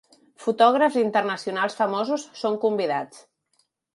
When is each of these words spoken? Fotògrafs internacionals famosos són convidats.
Fotògrafs 0.43 0.97
internacionals 1.01 1.77
famosos 1.81 2.25
són 2.41 2.57
convidats. 2.65 3.23